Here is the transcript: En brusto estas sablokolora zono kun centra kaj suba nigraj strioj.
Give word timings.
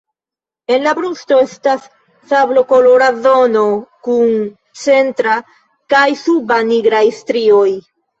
En 0.75 0.85
brusto 0.99 1.35
estas 1.47 1.83
sablokolora 2.31 3.09
zono 3.25 3.65
kun 4.07 4.31
centra 4.85 5.35
kaj 5.95 6.01
suba 6.23 6.59
nigraj 6.71 7.03
strioj. 7.19 7.69